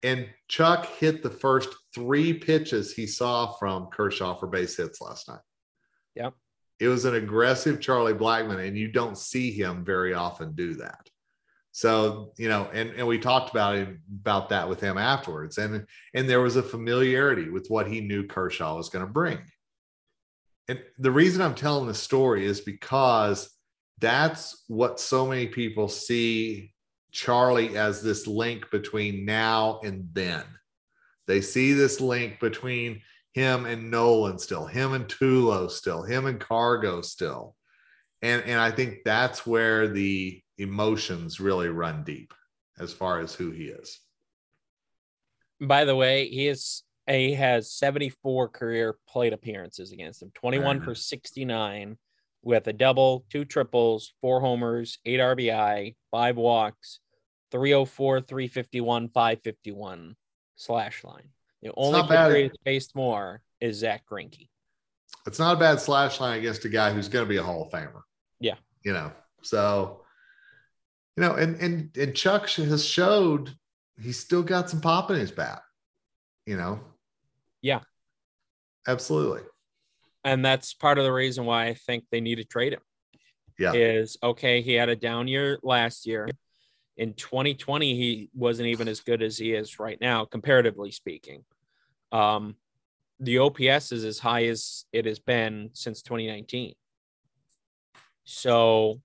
[0.02, 5.28] And chuck hit the first three pitches he saw from kershaw for base hits last
[5.28, 5.40] night.
[6.14, 6.34] Yep.
[6.78, 11.09] It was an aggressive charlie blackmon and you don't see him very often do that
[11.72, 13.88] so, you know, and, and we talked about it,
[14.20, 15.58] about that with him afterwards.
[15.58, 19.38] And and there was a familiarity with what he knew Kershaw was going to bring.
[20.68, 23.50] And the reason I'm telling this story is because
[23.98, 26.72] that's what so many people see
[27.12, 30.44] Charlie as this link between now and then.
[31.26, 33.02] They see this link between
[33.32, 37.54] him and Nolan still, him and Tulo still, him and Cargo still.
[38.22, 42.34] And and I think that's where the emotions really run deep
[42.78, 43.98] as far as who he is.
[45.60, 50.94] By the way, he is he has 74 career plate appearances against him, 21 for
[50.94, 51.98] 69
[52.42, 57.00] with a double, two triples, four homers, eight RBI, five walks,
[57.50, 60.16] 304, 351, 551
[60.56, 61.28] slash line.
[61.62, 64.48] The only player he's faced more is Zack Greinke.
[65.26, 67.64] It's not a bad slash line against a guy who's going to be a Hall
[67.64, 68.02] of Famer.
[68.38, 68.54] Yeah.
[68.82, 70.02] You know, so,
[71.16, 73.54] you know, and, and, and Chuck has showed
[74.00, 75.62] he's still got some pop in his bat,
[76.46, 76.80] you know?
[77.62, 77.80] Yeah.
[78.86, 79.42] Absolutely.
[80.24, 82.80] And that's part of the reason why I think they need to trade him.
[83.58, 83.72] Yeah.
[83.74, 86.28] Is okay, he had a down year last year.
[86.96, 91.44] In 2020, he wasn't even as good as he is right now, comparatively speaking.
[92.10, 92.56] Um,
[93.20, 96.74] the OPS is as high as it has been since 2019.
[98.24, 99.00] So,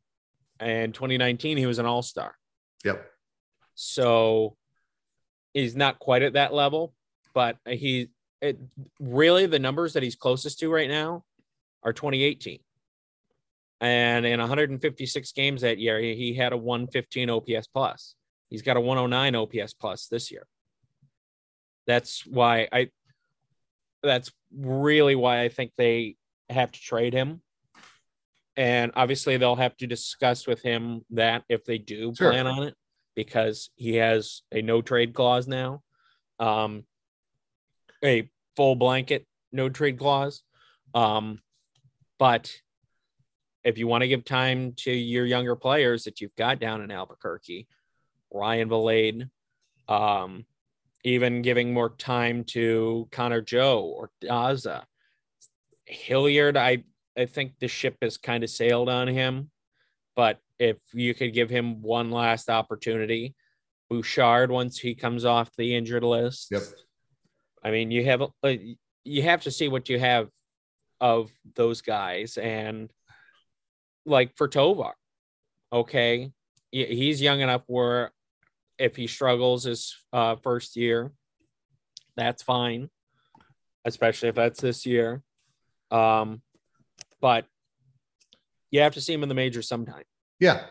[0.59, 2.35] in 2019, he was an all star.
[2.83, 3.05] Yep.
[3.75, 4.55] So,
[5.53, 6.93] he's not quite at that level,
[7.33, 8.09] but he
[8.41, 8.59] it,
[8.99, 11.23] really the numbers that he's closest to right now
[11.83, 12.59] are 2018.
[13.81, 18.15] And in 156 games that year, he, he had a 115 OPS plus.
[18.49, 20.45] He's got a 109 OPS plus this year.
[21.87, 22.89] That's why I
[24.01, 26.15] that's really why I think they
[26.49, 27.41] have to trade him.
[28.57, 32.31] And obviously they'll have to discuss with him that if they do sure.
[32.31, 32.75] plan on it,
[33.15, 35.81] because he has a no trade clause now.
[36.39, 36.85] Um,
[38.03, 40.43] a full blanket no trade clause.
[40.93, 41.39] Um,
[42.19, 42.53] but
[43.63, 46.91] if you want to give time to your younger players that you've got down in
[46.91, 47.67] Albuquerque,
[48.31, 49.29] Ryan Vilade,
[49.87, 50.45] um,
[51.03, 54.83] even giving more time to Connor Joe or Daza.
[55.85, 56.83] Hilliard, I,
[57.17, 59.49] I think the ship has kind of sailed on him,
[60.15, 63.35] but if you could give him one last opportunity,
[63.89, 66.47] Bouchard once he comes off the injured list.
[66.51, 66.63] Yep.
[67.63, 68.53] I mean, you have uh,
[69.03, 70.29] you have to see what you have
[70.99, 72.91] of those guys, and
[74.05, 74.93] like for Tovar,
[75.71, 76.31] okay,
[76.71, 78.11] he's young enough where
[78.77, 81.11] if he struggles his uh, first year,
[82.15, 82.89] that's fine,
[83.85, 85.21] especially if that's this year.
[85.91, 86.41] Um,
[87.21, 87.45] but
[88.71, 90.03] you have to see him in the major sometime.
[90.39, 90.65] Yeah.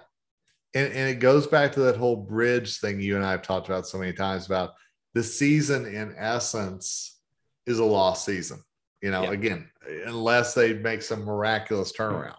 [0.75, 3.69] And, and it goes back to that whole bridge thing you and I have talked
[3.69, 4.73] about so many times about
[5.15, 7.21] the season in essence
[7.67, 8.63] is a lost season.
[9.01, 9.33] You know, yeah.
[9.33, 9.71] again,
[10.07, 12.03] unless they make some miraculous hmm.
[12.03, 12.37] turnaround.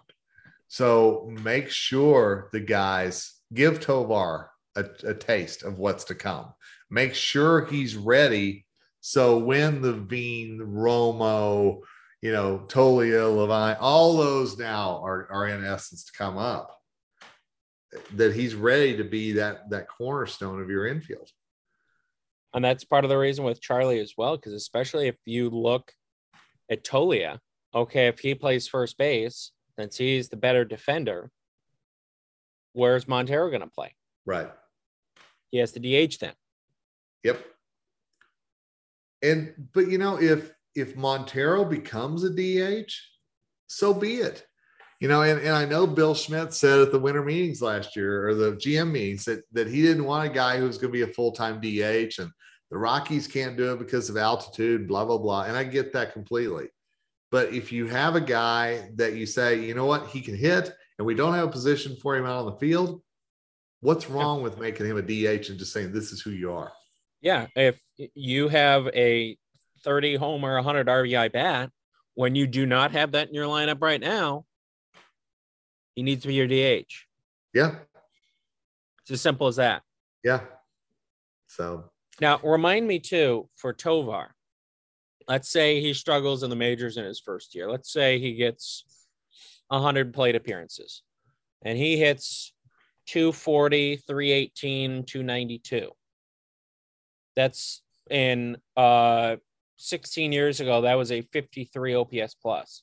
[0.68, 6.52] So make sure the guys give Tovar a, a taste of what's to come.
[6.90, 8.66] Make sure he's ready.
[9.00, 11.80] So when the Veen, Romo,
[12.22, 16.76] you know, Toglia, Levine, all those now are, are in essence to come up,
[18.14, 21.30] that he's ready to be that that cornerstone of your infield.
[22.54, 25.92] And that's part of the reason with Charlie as well, because especially if you look
[26.70, 27.38] at Toglia,
[27.74, 31.30] okay, if he plays first base, since he's the better defender,
[32.72, 33.94] where's Montero going to play?
[34.24, 34.50] Right.
[35.50, 36.32] He has to DH then.
[37.24, 37.44] Yep.
[39.22, 42.92] And but you know, if if Montero becomes a DH,
[43.66, 44.46] so be it.
[45.00, 48.28] You know, and, and I know Bill Schmidt said at the winter meetings last year
[48.28, 51.10] or the GM meetings that, that he didn't want a guy who's going to be
[51.10, 52.30] a full time DH and
[52.70, 55.42] the Rockies can't do it because of altitude, blah, blah, blah.
[55.42, 56.68] And I get that completely.
[57.30, 60.72] But if you have a guy that you say, you know what, he can hit
[60.98, 63.02] and we don't have a position for him out on the field,
[63.80, 66.72] what's wrong with making him a DH and just saying this is who you are?
[67.20, 67.46] Yeah.
[67.54, 67.78] If
[68.14, 69.36] you have a
[69.86, 71.70] 30 home homer, 100 RBI bat,
[72.14, 74.44] when you do not have that in your lineup right now,
[75.94, 76.92] he needs to be your DH.
[77.54, 77.76] Yeah.
[79.02, 79.82] It's as simple as that.
[80.24, 80.40] Yeah.
[81.46, 81.84] So
[82.20, 84.34] now remind me too for Tovar.
[85.28, 87.70] Let's say he struggles in the majors in his first year.
[87.70, 88.84] Let's say he gets
[89.68, 91.02] 100 plate appearances
[91.64, 92.52] and he hits
[93.06, 95.90] 240, 318, 292.
[97.36, 99.36] That's in uh
[99.76, 102.82] 16 years ago, that was a 53 OPS plus.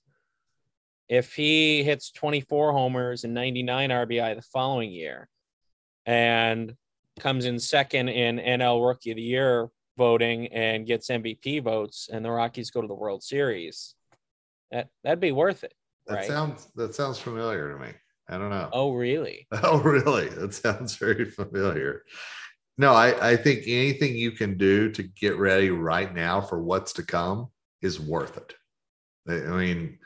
[1.09, 5.27] If he hits 24 homers and 99 RBI the following year
[6.05, 6.75] and
[7.19, 12.23] comes in second in NL Rookie of the Year voting and gets MVP votes, and
[12.25, 13.95] the Rockies go to the World Series,
[14.71, 15.73] that that'd be worth it.
[16.07, 16.27] That right?
[16.27, 17.91] sounds that sounds familiar to me.
[18.27, 18.69] I don't know.
[18.71, 19.47] Oh, really?
[19.63, 20.29] Oh, really?
[20.29, 22.03] That sounds very familiar.
[22.77, 26.93] No, I, I think anything you can do to get ready right now for what's
[26.93, 27.49] to come
[27.81, 28.55] is worth it.
[29.27, 29.99] I mean,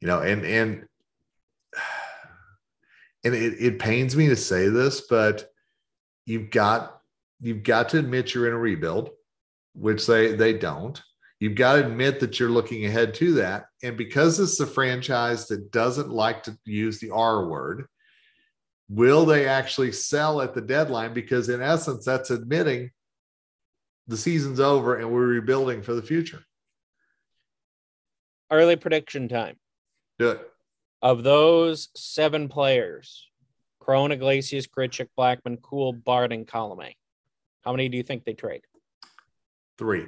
[0.00, 0.84] you know, and and
[3.24, 5.50] and it, it pains me to say this, but
[6.26, 7.00] you've got
[7.40, 9.10] you've got to admit you're in a rebuild.
[9.74, 11.02] which they they don't.
[11.40, 13.64] You've got to admit that you're looking ahead to that.
[13.82, 17.86] And because is a franchise that doesn't like to use the R word,
[18.90, 21.14] will they actually sell at the deadline?
[21.14, 22.90] Because in essence, that's admitting
[24.08, 26.42] the season's over and we're rebuilding for the future.
[28.50, 29.56] Early prediction time.
[30.18, 30.50] Do it.
[31.02, 33.28] Of those seven players,
[33.78, 36.94] Cron, Iglesias, Grichuk, Blackmon, Kuhl, Bard, and Colome,
[37.64, 38.62] how many do you think they trade?
[39.78, 40.06] Three.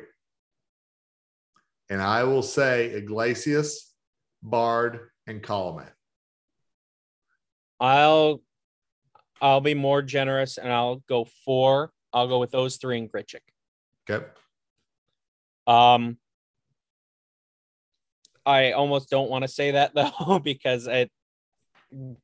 [1.89, 3.95] And I will say Iglesias,
[4.43, 5.87] Bard, and Colome.
[7.79, 8.43] I'll
[9.43, 11.91] I'll be more generous and I'll go four.
[12.13, 13.41] I'll go with those three and Grichuk.
[14.09, 14.25] Okay.
[15.67, 16.17] Um,
[18.47, 21.11] I almost don't want to say that though because it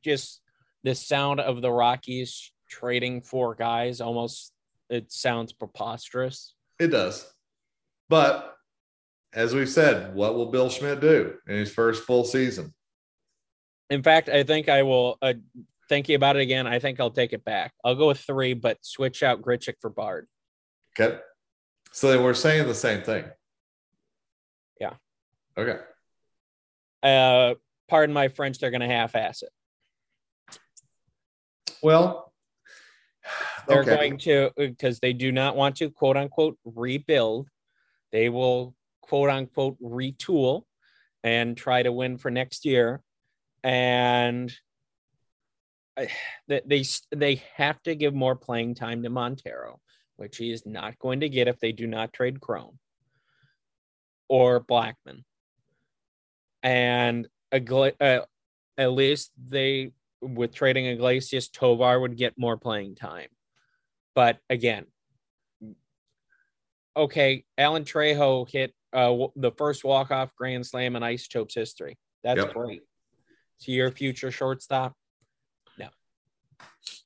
[0.04, 0.40] just
[0.84, 4.52] the sound of the Rockies trading four guys almost
[4.88, 6.54] it sounds preposterous.
[6.78, 7.30] It does.
[8.08, 8.56] But
[9.34, 12.72] as we've said, what will Bill Schmidt do in his first full season?
[13.90, 15.34] In fact, I think I will uh,
[15.88, 16.66] thinking about it again.
[16.66, 17.72] I think I'll take it back.
[17.84, 20.26] I'll go with three, but switch out Grichuk for Bard.
[20.98, 21.18] Okay.
[21.92, 23.24] So then we're saying the same thing.
[24.80, 24.94] Yeah.
[25.56, 25.78] Okay.
[27.02, 27.54] Uh,
[27.88, 28.58] pardon my French.
[28.58, 29.50] They're going to half-ass it.
[31.82, 32.32] Well,
[33.66, 33.96] they're okay.
[33.96, 37.48] going to because they do not want to quote unquote rebuild.
[38.10, 40.62] They will quote unquote retool
[41.22, 43.02] and try to win for next year.
[43.62, 44.52] And
[46.48, 46.84] they
[47.14, 49.80] they have to give more playing time to Montero,
[50.16, 52.78] which he is not going to get if they do not trade Cron
[54.28, 55.24] or Blackmon.
[56.62, 58.20] And uh,
[58.76, 63.28] at least they with trading Iglesias, Tovar would get more playing time.
[64.14, 64.86] But again,
[66.96, 71.96] okay, Alan Trejo hit uh, the first walk off grand slam in Isotopes history.
[72.24, 72.52] That's yep.
[72.52, 72.82] great.
[73.62, 74.94] To your future shortstop,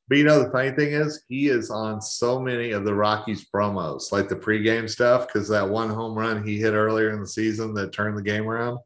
[0.08, 3.46] but you know, the funny thing is, he is on so many of the Rockies
[3.54, 7.26] promos, like the pregame stuff, because that one home run he hit earlier in the
[7.26, 8.78] season that turned the game around.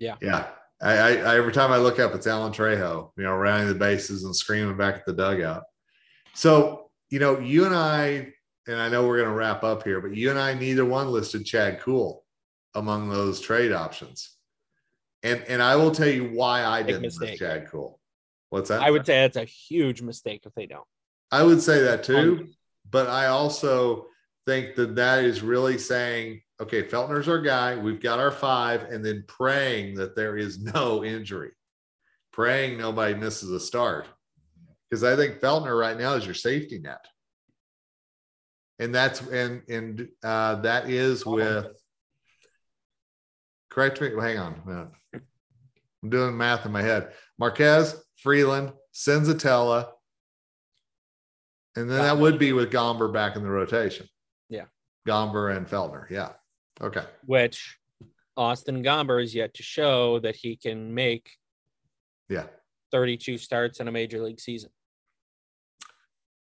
[0.00, 0.16] Yeah.
[0.20, 0.48] Yeah.
[0.82, 3.74] I, I, I every time I look up, it's Alan Trejo, you know, rounding the
[3.74, 5.62] bases and screaming back at the dugout.
[6.34, 8.32] So, you know, you and I,
[8.66, 11.08] and I know we're going to wrap up here, but you and I, neither one
[11.08, 12.24] listed Chad Kuhl
[12.74, 14.36] among those trade options.
[15.22, 17.28] And and I will tell you why I Big didn't mistake.
[17.30, 17.98] list Chad Kuhl.
[18.54, 18.82] What's that?
[18.82, 20.86] I would say that's a huge mistake if they don't.
[21.32, 22.54] I would say that too, um,
[22.88, 24.06] but I also
[24.46, 27.74] think that that is really saying, okay, Feltner's our guy.
[27.74, 31.50] We've got our five, and then praying that there is no injury,
[32.32, 34.06] praying nobody misses a start,
[34.88, 37.04] because I think Feltner right now is your safety net,
[38.78, 41.66] and that's and and uh, that is with.
[43.68, 44.10] Correct me.
[44.20, 44.88] Hang on a minute.
[46.04, 47.14] I'm doing math in my head.
[47.36, 49.90] Marquez, Freeland, Senzatela,
[51.76, 54.08] and then that would be with Gomber back in the rotation.
[54.48, 54.64] Yeah.
[55.06, 56.08] Gomber and Feltner.
[56.08, 56.30] Yeah.
[56.80, 57.04] Okay.
[57.26, 57.78] Which
[58.34, 61.30] Austin Gomber is yet to show that he can make
[62.30, 62.46] yeah
[62.92, 64.70] 32 starts in a major league season.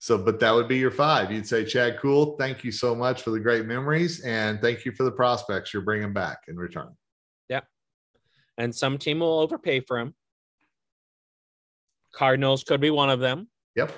[0.01, 1.33] So, but that would be your five.
[1.33, 4.93] You'd say, Chad Kuhl, thank you so much for the great memories and thank you
[4.93, 6.95] for the prospects you're bringing back in return.
[7.49, 7.61] Yeah.
[8.59, 10.15] And some team will overpay for him.
[12.13, 13.49] Cardinals could be one of them.
[13.77, 13.93] Yep.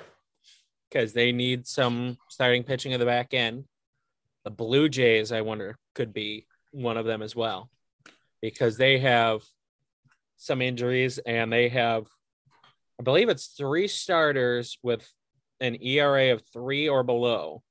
[0.89, 3.65] Because they need some starting pitching in the back end.
[4.43, 7.69] The Blue Jays, I wonder, could be one of them as well.
[8.41, 9.41] Because they have
[10.37, 12.05] some injuries and they have,
[12.99, 15.09] I believe it's three starters with
[15.61, 17.63] an ERA of three or below.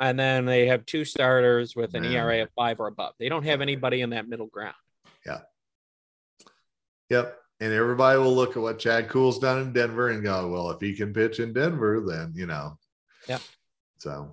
[0.00, 2.12] And then they have two starters with an Man.
[2.12, 3.14] ERA of five or above.
[3.18, 4.74] They don't have anybody in that middle ground.
[5.24, 5.40] Yeah.
[7.08, 10.70] Yep and everybody will look at what Chad Kuhl's done in Denver and go, well,
[10.70, 12.78] if he can pitch in Denver, then you know.
[13.28, 13.38] Yeah.
[13.98, 14.32] So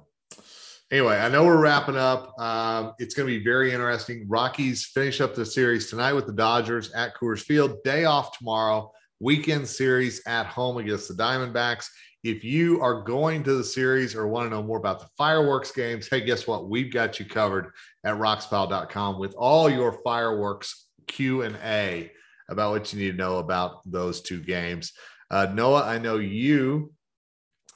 [0.91, 2.37] anyway, I know we're wrapping up.
[2.39, 4.25] Um, it's going to be very interesting.
[4.27, 7.81] Rockies finish up the series tonight with the Dodgers at Coors Field.
[7.83, 8.91] Day off tomorrow.
[9.19, 11.87] Weekend series at home against the Diamondbacks.
[12.23, 15.71] If you are going to the series or want to know more about the fireworks
[15.71, 16.69] games, hey, guess what?
[16.69, 17.71] We've got you covered
[18.03, 22.11] at roxpile.com with all your fireworks Q and A
[22.49, 24.93] about what you need to know about those two games.
[25.29, 26.93] Uh, Noah, I know you,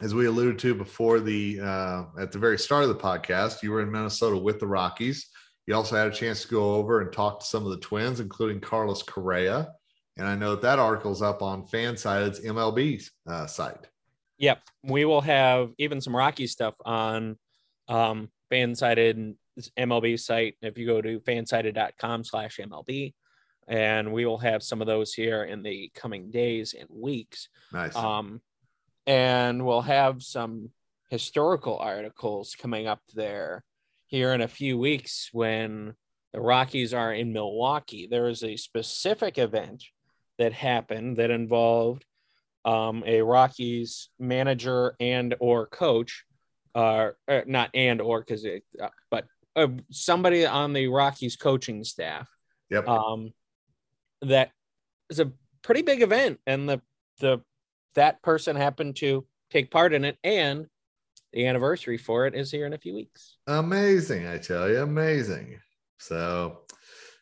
[0.01, 3.72] as we alluded to before the uh, at the very start of the podcast, you
[3.72, 5.28] were in Minnesota with the Rockies.
[5.65, 8.20] You also had a chance to go over and talk to some of the Twins,
[8.20, 9.74] including Carlos Correa.
[10.18, 13.88] And I know that that article is up on Fansided's MLB uh, site.
[14.39, 17.38] Yep, we will have even some Rocky stuff on
[17.88, 19.36] um, Fansided
[19.78, 20.55] MLB site.
[20.61, 23.13] If you go to fansided.com slash MLB,
[23.68, 27.49] and we will have some of those here in the coming days and weeks.
[27.74, 27.95] Nice.
[27.95, 28.41] Um,
[29.05, 30.70] and we'll have some
[31.09, 33.63] historical articles coming up there
[34.07, 35.93] here in a few weeks when
[36.34, 38.07] the Rockies are in Milwaukee.
[38.09, 39.84] There is a specific event
[40.38, 42.05] that happened that involved
[42.65, 46.26] um, a Rockies manager and or coach,
[46.76, 51.84] uh, uh not and or because it, uh, but uh, somebody on the Rockies coaching
[51.84, 52.30] staff.
[52.70, 52.88] Yep.
[52.88, 53.32] Um,
[54.22, 54.51] that
[55.09, 56.82] is a pretty big event, and the
[57.20, 57.41] the
[57.95, 60.68] that person happened to take part in it, and
[61.34, 63.38] the anniversary for it is here in a few weeks.
[63.47, 65.59] Amazing, I tell you, amazing.
[65.99, 66.59] So,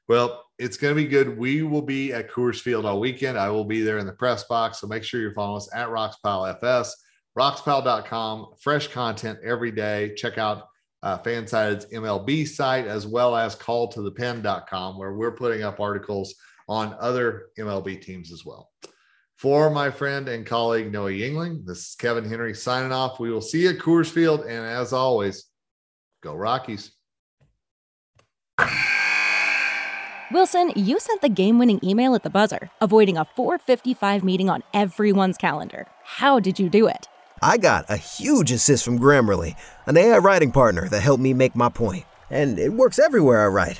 [0.07, 1.37] well, it's going to be good.
[1.37, 3.37] We will be at Coors Field all weekend.
[3.37, 4.79] I will be there in the press box.
[4.79, 6.95] So make sure you're following us at RoxPile FS,
[7.37, 8.53] roxpile.com.
[8.59, 10.13] Fresh content every day.
[10.15, 10.67] Check out
[11.03, 16.35] uh, Fansided's MLB site as well as calltothepen.com, where we're putting up articles
[16.67, 18.71] on other MLB teams as well.
[19.35, 23.19] For my friend and colleague Noah Yingling, this is Kevin Henry signing off.
[23.19, 24.41] We will see you at Coors Field.
[24.41, 25.45] And as always,
[26.23, 26.91] go Rockies.
[30.31, 34.63] Wilson, you sent the game winning email at the buzzer, avoiding a 455 meeting on
[34.73, 35.87] everyone's calendar.
[36.03, 37.07] How did you do it?
[37.41, 39.55] I got a huge assist from Grammarly,
[39.85, 42.05] an AI writing partner that helped me make my point.
[42.29, 43.79] And it works everywhere I write.